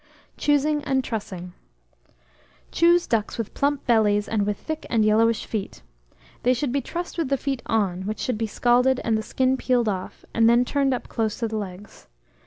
Choosing 0.35 0.83
and 0.83 1.03
Trussing. 1.03 1.53
Choose 2.71 3.05
ducks 3.05 3.37
with 3.37 3.53
plump 3.53 3.85
bellies, 3.85 4.27
and 4.27 4.47
with 4.47 4.57
thick 4.57 4.87
and 4.89 5.05
yellowish 5.05 5.45
feet. 5.45 5.83
They 6.41 6.55
should 6.55 6.71
be 6.71 6.81
trussed 6.81 7.19
with 7.19 7.29
the 7.29 7.37
feet 7.37 7.61
on, 7.67 8.07
which 8.07 8.17
should 8.19 8.39
be 8.39 8.47
scalded, 8.47 8.99
and 9.03 9.15
the 9.15 9.21
skin 9.21 9.57
peeled 9.57 9.87
off, 9.87 10.25
and 10.33 10.49
then 10.49 10.65
turned 10.65 10.91
up 10.95 11.07
close 11.07 11.37
to 11.37 11.47
the 11.49 11.57
legs. 11.57 12.07